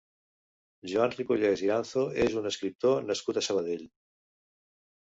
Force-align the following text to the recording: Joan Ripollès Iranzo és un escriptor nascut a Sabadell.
Joan 0.91 1.13
Ripollès 1.17 1.63
Iranzo 1.67 2.07
és 2.27 2.39
un 2.43 2.51
escriptor 2.53 3.07
nascut 3.13 3.39
a 3.39 3.47
Sabadell. 3.51 3.89